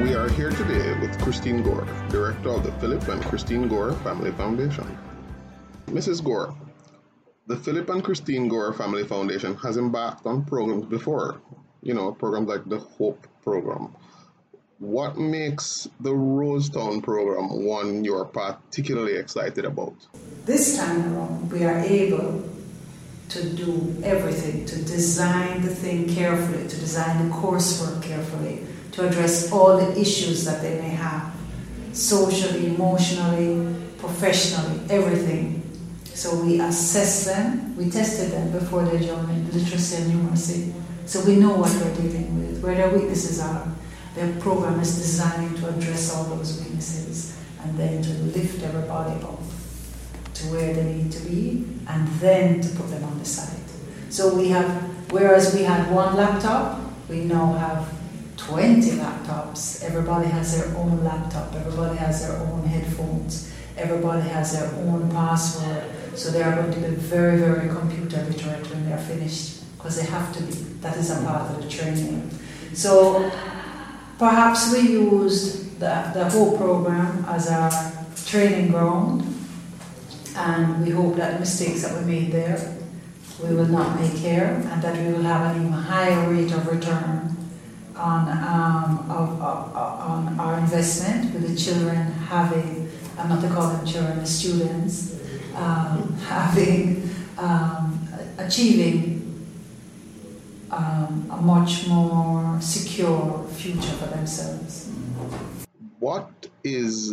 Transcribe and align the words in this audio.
We 0.00 0.14
are 0.14 0.30
here 0.30 0.48
today 0.48 0.98
with 0.98 1.20
Christine 1.20 1.62
Gore, 1.62 1.86
Director 2.08 2.48
of 2.48 2.64
the 2.64 2.72
Philip 2.80 3.06
and 3.08 3.22
Christine 3.22 3.68
Gore 3.68 3.92
Family 3.96 4.32
Foundation. 4.32 4.98
Mrs. 5.88 6.24
Gore, 6.24 6.54
the 7.46 7.56
Philip 7.56 7.90
and 7.90 8.02
Christine 8.02 8.48
Gore 8.48 8.72
Family 8.72 9.04
Foundation 9.04 9.54
has 9.56 9.76
embarked 9.76 10.24
on 10.24 10.46
programs 10.46 10.86
before, 10.86 11.42
you 11.82 11.92
know, 11.92 12.12
programs 12.12 12.48
like 12.48 12.66
the 12.66 12.78
HOPE 12.78 13.26
program. 13.44 13.94
What 14.78 15.18
makes 15.18 15.86
the 16.00 16.12
Rosetown 16.12 17.02
program 17.02 17.66
one 17.66 18.02
you're 18.02 18.24
particularly 18.24 19.16
excited 19.16 19.66
about? 19.66 19.94
This 20.46 20.78
time 20.78 21.14
around, 21.14 21.52
we 21.52 21.64
are 21.64 21.78
able 21.78 22.42
to 23.28 23.50
do 23.50 23.94
everything, 24.02 24.64
to 24.64 24.76
design 24.76 25.60
the 25.60 25.74
thing 25.74 26.08
carefully, 26.08 26.66
to 26.66 26.76
design 26.80 27.28
the 27.28 27.34
coursework 27.34 28.02
carefully, 28.02 28.64
to 29.00 29.08
address 29.08 29.50
all 29.50 29.76
the 29.78 29.98
issues 29.98 30.44
that 30.44 30.60
they 30.62 30.78
may 30.80 30.90
have 30.90 31.34
socially, 31.92 32.66
emotionally, 32.66 33.74
professionally, 33.98 34.80
everything. 34.90 35.56
So 36.04 36.42
we 36.44 36.60
assess 36.60 37.24
them, 37.24 37.76
we 37.76 37.90
tested 37.90 38.32
them 38.32 38.52
before 38.52 38.84
they 38.84 39.04
joined 39.04 39.52
literacy 39.54 40.02
and 40.02 40.12
numeracy. 40.12 40.72
So 41.06 41.24
we 41.24 41.36
know 41.36 41.56
what 41.56 41.72
we're 41.72 41.94
dealing 41.94 42.38
with, 42.38 42.62
where 42.62 42.74
their 42.74 42.90
weaknesses 42.90 43.40
are. 43.40 43.66
Their 44.14 44.32
program 44.40 44.80
is 44.80 44.94
designed 44.96 45.56
to 45.58 45.68
address 45.68 46.14
all 46.14 46.24
those 46.24 46.60
weaknesses 46.60 47.38
and 47.62 47.78
then 47.78 48.02
to 48.02 48.10
lift 48.36 48.62
everybody 48.62 49.22
up 49.22 49.40
to 50.34 50.46
where 50.48 50.74
they 50.74 50.94
need 50.94 51.12
to 51.12 51.20
be 51.26 51.66
and 51.88 52.06
then 52.20 52.60
to 52.60 52.68
put 52.70 52.90
them 52.90 53.04
on 53.04 53.18
the 53.18 53.24
site. 53.24 53.58
So 54.10 54.34
we 54.34 54.48
have, 54.48 54.68
whereas 55.10 55.54
we 55.54 55.62
had 55.62 55.90
one 55.90 56.16
laptop, 56.16 56.80
we 57.08 57.20
now 57.20 57.52
have 57.54 57.99
20 58.50 58.82
laptops. 58.98 59.84
Everybody 59.84 60.28
has 60.28 60.58
their 60.58 60.76
own 60.76 61.04
laptop, 61.04 61.54
everybody 61.54 61.96
has 61.98 62.26
their 62.26 62.36
own 62.36 62.64
headphones, 62.64 63.54
everybody 63.76 64.28
has 64.28 64.58
their 64.58 64.68
own 64.86 65.08
password. 65.12 65.84
So 66.16 66.32
they 66.32 66.42
are 66.42 66.56
going 66.56 66.72
to 66.72 66.80
be 66.80 66.96
very, 66.96 67.38
very 67.38 67.68
computer 67.68 68.24
literate 68.24 68.68
when 68.70 68.88
they're 68.88 68.98
finished 68.98 69.62
because 69.76 69.96
they 69.96 70.06
have 70.10 70.34
to 70.36 70.42
be. 70.42 70.52
That 70.80 70.96
is 70.96 71.10
a 71.10 71.24
part 71.24 71.48
of 71.48 71.62
the 71.62 71.68
training. 71.70 72.28
So 72.74 73.30
perhaps 74.18 74.72
we 74.72 74.80
used 74.80 75.78
the, 75.78 76.10
the 76.12 76.28
HOPE 76.28 76.56
program 76.58 77.24
as 77.28 77.48
our 77.48 77.70
training 78.26 78.72
ground 78.72 79.22
and 80.34 80.84
we 80.84 80.90
hope 80.90 81.14
that 81.16 81.34
the 81.34 81.38
mistakes 81.40 81.82
that 81.82 81.96
we 81.96 82.04
made 82.04 82.32
there 82.32 82.76
we 83.42 83.54
will 83.54 83.66
not 83.66 83.98
make 84.00 84.12
here 84.12 84.60
and 84.70 84.82
that 84.82 84.96
we 84.98 85.12
will 85.12 85.22
have 85.22 85.54
an 85.54 85.62
even 85.62 85.72
higher 85.72 86.28
rate 86.30 86.52
of 86.52 86.66
return 86.66 87.39
on, 88.00 88.28
um, 88.28 89.10
of, 89.10 89.40
of, 89.42 89.76
on 89.76 90.40
our 90.40 90.58
investment 90.58 91.32
with 91.34 91.48
the 91.48 91.56
children 91.56 91.96
having, 91.96 92.90
I'm 93.18 93.28
not 93.28 93.42
to 93.42 93.48
call 93.48 93.68
them 93.68 93.86
children, 93.86 94.18
the 94.18 94.26
students, 94.26 95.20
um, 95.54 96.14
having, 96.26 97.10
um, 97.36 98.08
achieving 98.38 99.20
um, 100.70 101.28
a 101.30 101.36
much 101.36 101.86
more 101.88 102.58
secure 102.60 103.46
future 103.52 103.92
for 103.92 104.06
themselves. 104.06 104.90
What 105.98 106.30
is 106.64 107.10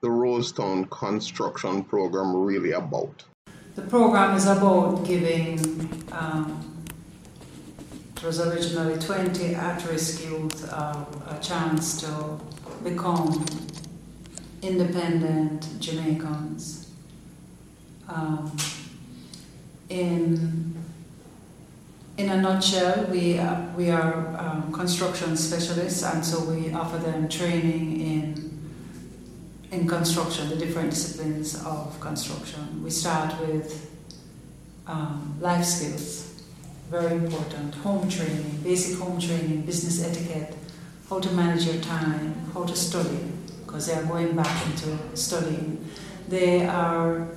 the 0.00 0.08
Rosetown 0.08 0.90
construction 0.90 1.84
program 1.84 2.34
really 2.34 2.72
about? 2.72 3.24
The 3.76 3.82
program 3.82 4.34
is 4.34 4.46
about 4.46 5.04
giving, 5.04 5.60
um, 6.10 6.75
it 8.16 8.22
was 8.22 8.40
originally 8.40 8.98
20 8.98 9.54
at 9.54 9.86
risk 9.88 10.24
youth 10.24 10.72
uh, 10.72 11.04
a 11.28 11.38
chance 11.40 12.00
to 12.00 12.40
become 12.82 13.44
independent 14.62 15.68
Jamaicans. 15.78 16.90
Um, 18.08 18.56
in, 19.90 20.74
in 22.16 22.30
a 22.30 22.40
nutshell, 22.40 23.04
we, 23.10 23.38
uh, 23.38 23.66
we 23.76 23.90
are 23.90 24.36
um, 24.38 24.72
construction 24.72 25.36
specialists, 25.36 26.02
and 26.02 26.24
so 26.24 26.40
we 26.50 26.72
offer 26.72 26.98
them 26.98 27.28
training 27.28 28.00
in 28.00 28.46
in 29.72 29.86
construction, 29.86 30.48
the 30.48 30.56
different 30.56 30.90
disciplines 30.90 31.62
of 31.64 31.98
construction. 32.00 32.82
We 32.82 32.90
start 32.90 33.38
with 33.40 33.90
um, 34.86 35.36
life 35.40 35.64
skills, 35.64 36.35
very 36.90 37.14
important, 37.16 37.74
home 37.76 38.08
training, 38.08 38.60
basic 38.62 38.98
home 38.98 39.20
training, 39.20 39.62
business 39.62 40.04
etiquette, 40.04 40.54
how 41.10 41.18
to 41.18 41.30
manage 41.32 41.64
your 41.64 41.80
time, 41.82 42.34
how 42.54 42.64
to 42.64 42.76
study, 42.76 43.18
because 43.64 43.86
they 43.86 43.94
are 43.94 44.04
going 44.04 44.34
back 44.36 44.66
into 44.66 44.96
studying. 45.14 45.88
They 46.28 46.66
are 46.66 47.28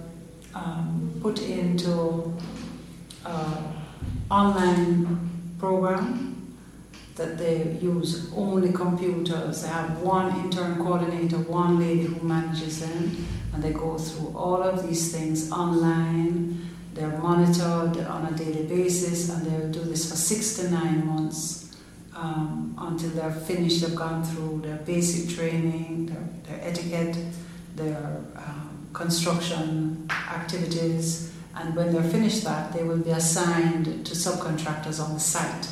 um, 0.53 1.19
put 1.21 1.41
into 1.41 2.35
uh, 3.25 3.61
online 4.29 5.29
program 5.59 6.57
that 7.15 7.37
they 7.37 7.77
use 7.81 8.31
only 8.33 8.71
computers. 8.71 9.63
They 9.63 9.67
have 9.67 9.99
one 9.99 10.33
intern 10.39 10.77
coordinator, 10.77 11.37
one 11.37 11.79
lady 11.79 12.03
who 12.03 12.25
manages 12.25 12.79
them, 12.79 13.27
and 13.53 13.61
they 13.61 13.73
go 13.73 13.97
through 13.97 14.37
all 14.37 14.63
of 14.63 14.87
these 14.87 15.11
things 15.11 15.51
online. 15.51 16.69
They're 16.99 17.17
monitored 17.17 18.05
on 18.07 18.25
a 18.25 18.35
daily 18.35 18.65
basis, 18.67 19.29
and 19.29 19.45
they'll 19.45 19.71
do 19.71 19.89
this 19.89 20.09
for 20.09 20.17
six 20.17 20.57
to 20.57 20.69
nine 20.69 21.07
months 21.07 21.73
um, 22.13 22.75
until 22.77 23.11
they're 23.11 23.31
finished. 23.31 23.79
They've 23.81 23.95
gone 23.95 24.21
through 24.21 24.63
their 24.65 24.79
basic 24.79 25.33
training, 25.33 26.07
their, 26.07 26.57
their 26.57 26.69
etiquette, 26.69 27.15
their 27.77 28.21
um, 28.35 28.89
construction 28.91 30.09
activities, 30.11 31.33
and 31.55 31.73
when 31.73 31.93
they're 31.93 32.03
finished 32.03 32.43
that, 32.43 32.73
they 32.73 32.83
will 32.83 32.97
be 32.97 33.11
assigned 33.11 34.05
to 34.05 34.13
subcontractors 34.13 35.01
on 35.01 35.13
the 35.13 35.21
site 35.21 35.71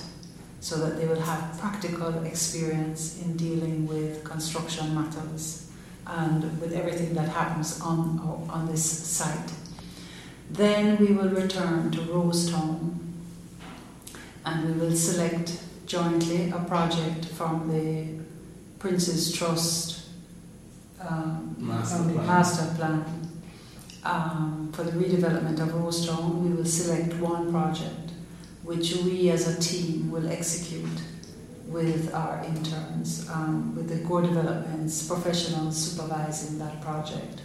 so 0.62 0.78
that 0.78 0.98
they 0.98 1.08
will 1.08 1.20
have 1.20 1.60
practical 1.60 2.24
experience 2.24 3.22
in 3.22 3.36
dealing 3.36 3.86
with 3.86 4.24
construction 4.24 4.96
matters 4.96 5.70
and 6.06 6.62
with 6.62 6.72
everything 6.72 7.14
that 7.16 7.28
happens 7.28 7.82
on, 7.82 8.18
on 8.50 8.66
this 8.72 8.86
site. 8.86 9.52
Then 10.50 10.98
we 10.98 11.14
will 11.14 11.30
return 11.30 11.92
to 11.92 12.00
Rosetown 12.00 12.98
and 14.46 14.66
we 14.66 14.80
will 14.80 14.96
select 14.96 15.62
jointly 15.86 16.50
a 16.52 16.60
project 16.60 17.26
from 17.26 17.68
the 17.72 18.24
Prince's 18.80 19.32
Trust 19.34 20.10
um, 21.02 21.56
master, 21.60 22.04
plan. 22.04 22.28
master 22.28 22.76
plan. 22.76 23.06
Um, 24.04 24.72
for 24.74 24.84
the 24.84 24.92
redevelopment 24.92 25.60
of 25.60 25.70
Rosetown, 25.70 26.36
we 26.36 26.50
will 26.50 26.66
select 26.66 27.14
one 27.16 27.52
project 27.52 28.12
which 28.64 28.96
we 28.98 29.30
as 29.30 29.48
a 29.48 29.62
team 29.62 30.12
will 30.12 30.30
execute 30.30 31.02
with 31.68 32.14
our 32.14 32.44
interns, 32.46 33.30
um, 33.30 33.76
with 33.76 33.90
the 33.90 33.96
Gore 34.08 34.22
Developments 34.22 35.08
professionals 35.08 35.78
supervising 35.78 36.60
that 36.60 36.82
project. 36.82 37.42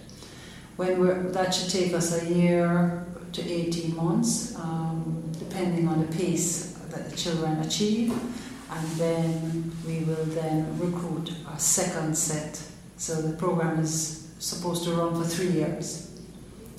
When 0.83 1.31
that 1.31 1.55
should 1.55 1.71
take 1.71 1.95
us 1.95 2.21
a 2.21 2.35
year 2.35 3.07
to 3.33 3.41
18 3.41 3.95
months, 3.95 4.57
um, 4.57 5.31
depending 5.39 5.87
on 5.87 6.05
the 6.05 6.13
pace 6.17 6.73
that 6.91 7.09
the 7.09 7.17
children 7.17 7.61
achieve, 7.61 8.13
and 8.69 8.89
then 8.97 9.71
we 9.87 10.01
will 10.01 10.25
then 10.25 10.77
recruit 10.81 11.33
a 11.55 11.59
second 11.59 12.17
set. 12.17 12.61
So 12.97 13.23
the 13.23 13.37
program 13.37 13.79
is 13.79 14.29
supposed 14.41 14.83
to 14.85 14.95
run 14.95 15.15
for 15.15 15.29
three 15.29 15.51
years. 15.51 16.11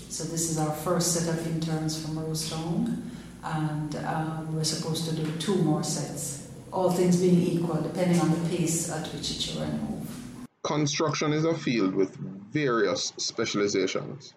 So 0.09 0.25
this 0.25 0.49
is 0.51 0.59
our 0.59 0.73
first 0.73 1.13
set 1.13 1.33
of 1.33 1.47
interns 1.47 2.01
from 2.01 2.17
Rosetown 2.17 3.09
and 3.43 3.95
um, 4.05 4.53
we're 4.53 4.63
supposed 4.65 5.07
to 5.09 5.15
do 5.15 5.31
two 5.37 5.55
more 5.55 5.83
sets, 5.83 6.49
all 6.71 6.91
things 6.91 7.21
being 7.21 7.41
equal, 7.41 7.81
depending 7.81 8.19
on 8.19 8.31
the 8.31 8.49
pace 8.49 8.89
at 8.89 9.07
which 9.13 9.35
the 9.35 9.41
children 9.41 9.79
move. 9.89 10.22
Construction 10.63 11.33
is 11.33 11.43
a 11.43 11.53
field 11.53 11.93
with 11.93 12.15
various 12.15 13.11
specializations. 13.17 14.33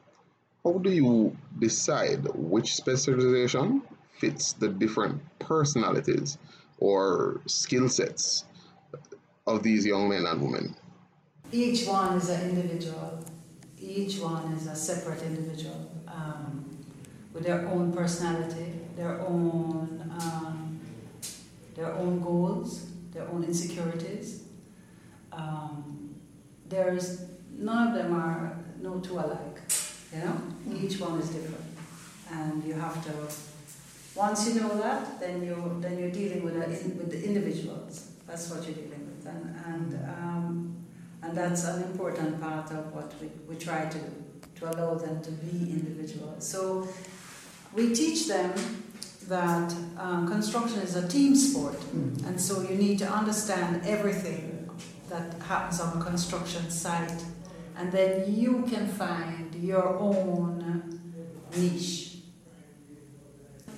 How 0.64 0.72
do 0.78 0.90
you 0.90 1.36
decide 1.60 2.26
which 2.34 2.74
specialization 2.74 3.82
fits 4.18 4.52
the 4.54 4.68
different 4.68 5.22
personalities 5.38 6.36
or 6.78 7.40
skill 7.46 7.88
sets 7.88 8.44
of 9.46 9.62
these 9.62 9.86
young 9.86 10.08
men 10.08 10.26
and 10.26 10.42
women? 10.42 10.74
Each 11.52 11.86
one 11.86 12.16
is 12.16 12.28
an 12.28 12.50
individual. 12.50 13.24
Each 13.78 14.18
one 14.18 14.50
is 14.54 14.66
a 14.66 14.74
separate 14.74 15.22
individual 15.22 15.92
um, 16.08 16.64
with 17.32 17.44
their 17.44 17.68
own 17.68 17.92
personality, 17.92 18.80
their 18.96 19.20
own 19.20 20.12
um, 20.20 20.80
their 21.76 21.94
own 21.94 22.20
goals, 22.20 22.86
their 23.12 23.28
own 23.28 23.44
insecurities. 23.44 24.42
Um, 25.30 26.05
there's 26.68 27.22
none 27.56 27.88
of 27.88 27.94
them 27.94 28.14
are 28.14 28.58
no 28.80 29.00
two 29.00 29.14
alike. 29.14 29.60
You 30.12 30.20
know, 30.20 30.40
each 30.80 31.00
one 31.00 31.18
is 31.20 31.28
different, 31.30 31.64
and 32.30 32.64
you 32.64 32.74
have 32.74 33.02
to. 33.04 33.12
Once 34.14 34.48
you 34.48 34.60
know 34.60 34.76
that, 34.78 35.20
then 35.20 35.44
you're 35.44 35.80
then 35.80 35.98
you're 35.98 36.10
dealing 36.10 36.42
with 36.42 36.56
a, 36.56 36.66
with 36.98 37.10
the 37.10 37.22
individuals. 37.24 38.10
That's 38.26 38.50
what 38.50 38.64
you're 38.64 38.76
dealing 38.76 39.06
with, 39.06 39.26
and 39.26 39.54
and 39.66 40.08
um, 40.08 40.76
and 41.22 41.36
that's 41.36 41.64
an 41.64 41.82
important 41.82 42.40
part 42.40 42.70
of 42.70 42.92
what 42.94 43.12
we, 43.20 43.28
we 43.48 43.56
try 43.56 43.86
to 43.86 43.98
do 43.98 44.12
to 44.56 44.70
allow 44.70 44.94
them 44.94 45.22
to 45.22 45.30
be 45.30 45.72
individuals. 45.72 46.46
So 46.46 46.88
we 47.74 47.94
teach 47.94 48.26
them 48.26 48.54
that 49.28 49.74
um, 49.98 50.26
construction 50.28 50.80
is 50.80 50.96
a 50.96 51.06
team 51.06 51.34
sport, 51.34 51.74
mm. 51.74 52.26
and 52.26 52.40
so 52.40 52.62
you 52.62 52.76
need 52.76 52.98
to 53.00 53.08
understand 53.08 53.82
everything 53.84 54.55
that 55.16 55.42
happens 55.42 55.80
on 55.80 56.00
a 56.00 56.04
construction 56.04 56.70
site, 56.70 57.24
and 57.76 57.90
then 57.90 58.34
you 58.34 58.64
can 58.68 58.86
find 58.86 59.54
your 59.54 59.96
own 59.98 61.00
niche. 61.56 62.18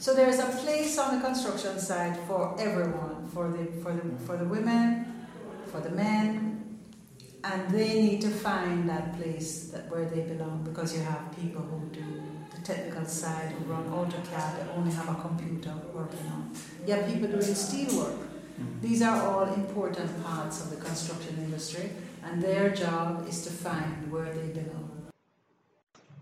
So 0.00 0.14
there's 0.14 0.38
a 0.38 0.46
place 0.62 0.98
on 0.98 1.16
the 1.16 1.26
construction 1.26 1.78
site 1.78 2.16
for 2.28 2.54
everyone, 2.58 3.26
for 3.34 3.50
the 3.50 3.64
for 3.82 3.92
the 3.92 4.04
for 4.26 4.36
the 4.36 4.44
women, 4.44 5.26
for 5.70 5.80
the 5.80 5.90
men, 5.90 6.78
and 7.44 7.70
they 7.70 8.02
need 8.02 8.20
to 8.22 8.30
find 8.30 8.88
that 8.88 9.16
place 9.18 9.70
that 9.72 9.90
where 9.90 10.06
they 10.06 10.22
belong 10.22 10.64
because 10.64 10.96
you 10.96 11.02
have 11.02 11.22
people 11.40 11.62
who 11.62 11.80
do 11.90 12.22
the 12.54 12.60
technical 12.62 13.04
side 13.04 13.52
who 13.52 13.72
run 13.72 13.84
AutoCAD 13.90 14.50
they 14.56 14.72
only 14.76 14.92
have 14.92 15.08
a 15.08 15.20
computer 15.20 15.74
working 15.92 16.26
on. 16.34 16.52
You 16.86 16.94
have 16.94 17.06
people 17.06 17.28
doing 17.28 17.54
steel 17.54 17.90
work. 17.98 18.37
These 18.80 19.02
are 19.02 19.20
all 19.26 19.52
important 19.54 20.24
parts 20.24 20.62
of 20.62 20.70
the 20.70 20.76
construction 20.76 21.36
industry, 21.38 21.90
and 22.24 22.42
their 22.42 22.70
job 22.70 23.26
is 23.28 23.42
to 23.42 23.50
find 23.50 24.10
where 24.10 24.32
they 24.32 24.48
belong. 24.48 25.10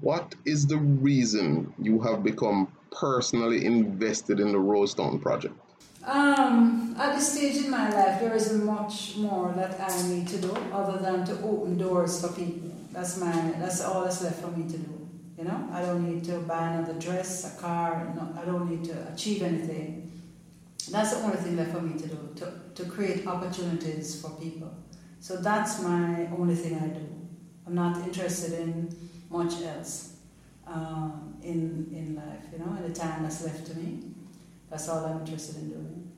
What 0.01 0.35
is 0.45 0.67
the 0.67 0.79
reason 0.79 1.73
you 1.79 2.01
have 2.01 2.23
become 2.23 2.69
personally 2.91 3.65
invested 3.65 4.41
in 4.41 4.53
the 4.53 4.59
Rosetown 4.59 5.21
project? 5.21 5.55
Um, 6.05 6.95
at 6.99 7.17
this 7.17 7.33
stage 7.33 7.57
in 7.65 7.71
my 7.71 7.91
life, 7.91 8.21
there 8.21 8.35
isn't 8.35 8.65
much 8.65 9.17
more 9.17 9.53
that 9.57 9.81
I 9.81 10.09
need 10.09 10.29
to 10.29 10.39
do 10.39 10.53
other 10.73 10.99
than 10.99 11.25
to 11.27 11.33
open 11.43 11.77
doors 11.79 12.21
for 12.21 12.33
people. 12.33 12.71
That's 12.93 13.19
my. 13.19 13.33
That's 13.59 13.83
all 13.83 14.05
that's 14.05 14.23
left 14.23 14.41
for 14.41 14.49
me 14.49 14.71
to 14.71 14.79
do. 14.79 15.09
You 15.37 15.45
know, 15.45 15.69
I 15.73 15.83
don't 15.83 16.09
need 16.09 16.25
to 16.25 16.39
buy 16.39 16.69
another 16.69 16.95
dress, 16.95 17.53
a 17.53 17.61
car. 17.61 18.15
No, 18.17 18.41
I 18.41 18.45
don't 18.45 18.71
need 18.71 18.85
to 18.85 19.13
achieve 19.13 19.43
anything. 19.43 20.16
That's 20.93 21.17
the 21.17 21.25
only 21.25 21.37
thing 21.37 21.57
left 21.57 21.73
for 21.73 21.81
me 21.81 21.99
to 21.99 22.07
do 22.07 22.29
to, 22.37 22.53
to 22.75 22.91
create 22.91 23.27
opportunities 23.27 24.21
for 24.21 24.31
people. 24.31 24.73
So 25.21 25.37
that's 25.37 25.83
my 25.83 26.29
only 26.39 26.55
thing 26.55 26.79
I 26.79 26.87
do. 26.89 27.07
I'm 27.67 27.75
not 27.75 28.07
interested 28.07 28.53
in 28.61 28.97
much 29.29 29.61
else 29.63 30.17
um, 30.67 31.37
in, 31.43 31.89
in 31.93 32.15
life, 32.15 32.45
you 32.53 32.59
know, 32.59 32.77
in 32.77 32.93
the 32.93 32.99
time 32.99 33.23
that's 33.23 33.45
left 33.45 33.67
to 33.67 33.77
me. 33.77 34.05
That's 34.71 34.89
all 34.89 35.05
I'm 35.05 35.21
interested 35.21 35.57
in 35.57 35.71
doing. 35.71 36.13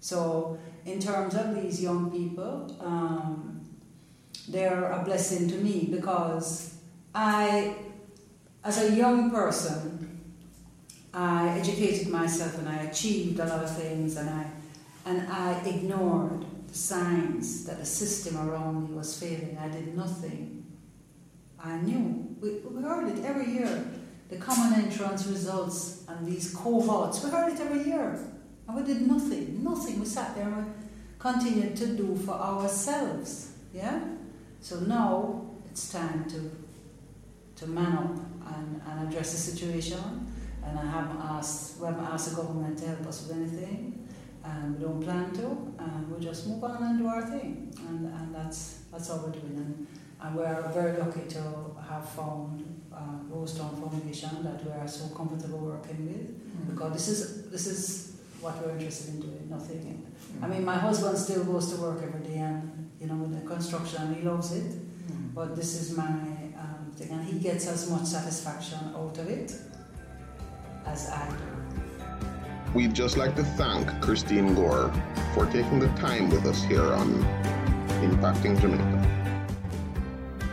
So, 0.00 0.58
in 0.84 1.00
terms 1.00 1.34
of 1.34 1.54
these 1.54 1.82
young 1.82 2.10
people, 2.10 2.76
um, 2.80 3.60
they're 4.48 4.90
a 4.92 5.02
blessing 5.02 5.48
to 5.48 5.56
me 5.56 5.88
because 5.90 6.76
I, 7.14 7.74
as 8.62 8.82
a 8.82 8.94
young 8.94 9.30
person, 9.30 10.15
I 11.16 11.58
educated 11.58 12.08
myself 12.08 12.58
and 12.58 12.68
I 12.68 12.76
achieved 12.82 13.40
a 13.40 13.46
lot 13.46 13.64
of 13.64 13.74
things 13.74 14.18
and 14.18 14.28
I, 14.28 14.46
and 15.06 15.32
I 15.32 15.52
ignored 15.64 16.44
the 16.68 16.74
signs 16.74 17.64
that 17.64 17.78
the 17.78 17.86
system 17.86 18.36
around 18.36 18.90
me 18.90 18.94
was 18.94 19.18
failing. 19.18 19.56
I 19.58 19.68
did 19.68 19.96
nothing 19.96 20.66
I 21.58 21.78
knew. 21.78 22.36
We, 22.40 22.50
we 22.70 22.82
heard 22.82 23.08
it 23.08 23.24
every 23.24 23.50
year. 23.50 23.86
The 24.28 24.36
common 24.36 24.78
entrance 24.78 25.26
results 25.26 26.04
and 26.06 26.26
these 26.26 26.54
cohorts, 26.54 27.24
we 27.24 27.30
heard 27.30 27.52
it 27.52 27.60
every 27.60 27.84
year. 27.84 28.18
And 28.68 28.76
we 28.76 28.82
did 28.82 29.06
nothing, 29.06 29.64
nothing. 29.64 29.98
We 30.00 30.06
sat 30.06 30.34
there 30.34 30.52
and 30.52 30.74
continued 31.18 31.76
to 31.76 31.86
do 31.96 32.14
for 32.16 32.32
ourselves. 32.32 33.52
Yeah? 33.72 34.00
So 34.60 34.80
now 34.80 35.46
it's 35.70 35.90
time 35.90 36.26
to, 36.28 36.50
to 37.64 37.70
man 37.70 37.92
up 37.92 38.54
and, 38.54 38.82
and 38.86 39.08
address 39.08 39.32
the 39.32 39.38
situation. 39.38 40.32
And 40.66 40.78
I 40.78 40.86
haven't 40.86 41.20
asked, 41.20 41.78
we 41.78 41.86
haven't 41.86 42.04
asked 42.04 42.30
the 42.30 42.36
government 42.36 42.78
to 42.78 42.86
help 42.88 43.06
us 43.06 43.26
with 43.26 43.36
anything. 43.36 44.08
And 44.44 44.76
we 44.76 44.84
don't 44.84 45.02
plan 45.02 45.32
to. 45.34 45.46
And 45.78 46.10
we'll 46.10 46.20
just 46.20 46.46
move 46.46 46.62
on 46.64 46.82
and 46.82 46.98
do 46.98 47.06
our 47.06 47.22
thing. 47.22 47.72
And, 47.88 48.12
and 48.12 48.34
that's, 48.34 48.82
that's 48.92 49.10
all 49.10 49.18
we're 49.18 49.32
doing. 49.32 49.56
And, 49.56 49.86
and 50.20 50.36
we're 50.36 50.72
very 50.72 50.98
lucky 50.98 51.28
to 51.28 51.42
have 51.88 52.08
found 52.08 52.76
uh, 52.92 52.98
Rosetown 53.30 53.78
Foundation 53.80 54.42
that 54.42 54.64
we 54.64 54.72
are 54.72 54.88
so 54.88 55.14
comfortable 55.14 55.58
working 55.58 56.06
with 56.06 56.30
mm-hmm. 56.30 56.72
because 56.72 56.92
this 56.94 57.08
is 57.08 57.50
this 57.50 57.66
is 57.66 58.16
what 58.40 58.64
we're 58.64 58.72
interested 58.72 59.14
in 59.14 59.20
doing, 59.20 59.46
nothing. 59.50 59.78
Mm-hmm. 59.78 60.44
I 60.44 60.48
mean, 60.48 60.64
my 60.64 60.76
husband 60.76 61.18
still 61.18 61.44
goes 61.44 61.72
to 61.72 61.80
work 61.80 62.02
every 62.02 62.20
day 62.20 62.38
and, 62.38 62.90
you 63.00 63.06
know, 63.06 63.14
with 63.16 63.38
the 63.38 63.46
construction 63.46 64.02
and 64.02 64.16
he 64.16 64.22
loves 64.22 64.52
it, 64.52 64.64
mm-hmm. 64.64 65.28
but 65.34 65.56
this 65.56 65.74
is 65.80 65.96
my 65.96 66.04
um, 66.04 66.92
thing 66.94 67.10
and 67.10 67.24
he 67.24 67.38
gets 67.38 67.66
as 67.66 67.90
much 67.90 68.04
satisfaction 68.04 68.78
out 68.94 69.18
of 69.18 69.28
it 69.28 69.52
as 70.86 71.10
I 71.10 71.28
do. 71.28 71.36
We'd 72.74 72.94
just 72.94 73.16
like 73.16 73.34
to 73.36 73.44
thank 73.44 73.88
Christine 74.02 74.54
Gore 74.54 74.92
for 75.34 75.46
taking 75.46 75.78
the 75.78 75.88
time 75.88 76.28
with 76.30 76.44
us 76.46 76.62
here 76.62 76.92
on 76.92 77.22
Impacting 78.02 78.60
Jamaica. 78.60 79.16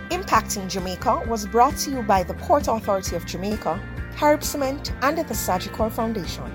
Impacting 0.09 0.69
Jamaica 0.69 1.24
was 1.27 1.45
brought 1.45 1.75
to 1.77 1.91
you 1.91 2.01
by 2.03 2.24
the 2.24 2.33
Port 2.35 2.68
Authority 2.68 3.15
of 3.15 3.25
Jamaica, 3.25 3.80
Carib 4.15 4.44
Cement, 4.44 4.94
and 5.01 5.18
the 5.18 5.33
Sagicor 5.33 5.91
Foundation. 5.91 6.50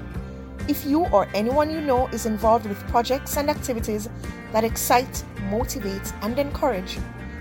If 0.68 0.84
you 0.84 1.06
or 1.06 1.28
anyone 1.34 1.70
you 1.70 1.80
know 1.80 2.08
is 2.08 2.26
involved 2.26 2.66
with 2.66 2.78
projects 2.88 3.36
and 3.36 3.50
activities 3.50 4.08
that 4.52 4.64
excite, 4.64 5.24
motivate, 5.50 6.12
and 6.22 6.38
encourage, 6.38 6.98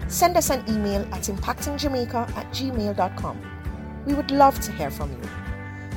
send 0.07 0.38
us 0.38 0.50
an 0.50 0.63
email 0.69 1.01
at 1.13 1.24
impactingjamaica 1.24 2.29
at 2.36 2.46
gmail.com. 2.51 3.38
We 4.06 4.13
would 4.13 4.32
love 4.32 4.60
to 4.62 4.72
hear 4.72 4.89
from 4.89 5.12
you. 5.12 5.47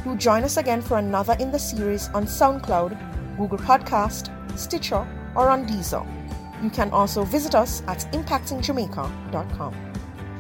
Do 0.05 0.17
join 0.17 0.45
us 0.45 0.57
again 0.57 0.81
for 0.81 0.99
another 0.99 1.37
in 1.39 1.51
the 1.51 1.59
series 1.59 2.09
on 2.15 2.25
SoundCloud, 2.25 3.37
Google 3.37 3.59
Podcast, 3.59 4.31
Stitcher, 4.59 5.07
or 5.35 5.51
on 5.51 5.67
Deezer. 5.67 6.07
You 6.63 6.71
can 6.71 6.91
also 6.91 7.25
visit 7.25 7.55
us 7.55 7.83
at 7.87 7.99
impactingjamaica.com. 8.13 9.75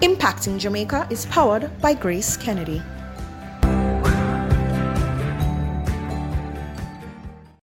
Impacting 0.00 0.58
Jamaica 0.58 1.06
is 1.10 1.26
powered 1.26 1.70
by 1.80 1.92
Grace 1.92 2.36
Kennedy. 2.36 2.82